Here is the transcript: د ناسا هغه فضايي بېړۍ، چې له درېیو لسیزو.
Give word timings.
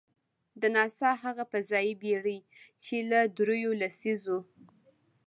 د 0.61 0.63
ناسا 0.75 1.11
هغه 1.23 1.43
فضايي 1.51 1.93
بېړۍ، 2.01 2.39
چې 2.83 2.95
له 3.09 3.19
درېیو 3.37 3.71
لسیزو. 3.81 4.37